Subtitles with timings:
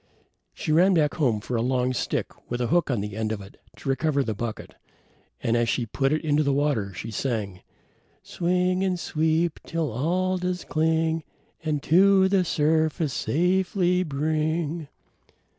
[0.55, 3.39] She ran back home for a long stick with a hook at the end of
[3.39, 4.73] it to recover the bucket,
[5.43, 7.61] and as she put it into the water she sang:
[8.23, 11.23] Swing and sweep till all does cling
[11.63, 14.87] And to the surface safely bring.